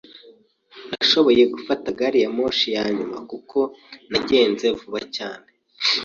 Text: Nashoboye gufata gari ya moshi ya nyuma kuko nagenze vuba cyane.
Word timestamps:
Nashoboye 0.89 1.43
gufata 1.53 1.87
gari 1.99 2.19
ya 2.23 2.29
moshi 2.37 2.67
ya 2.75 2.83
nyuma 2.97 3.17
kuko 3.29 3.59
nagenze 4.11 4.65
vuba 4.79 4.99
cyane. 5.15 5.47